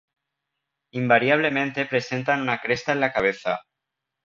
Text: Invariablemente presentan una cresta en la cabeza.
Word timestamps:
Invariablemente 0.93 1.85
presentan 1.85 2.41
una 2.41 2.59
cresta 2.59 2.91
en 2.91 3.01
la 3.01 3.11
cabeza. 3.13 3.59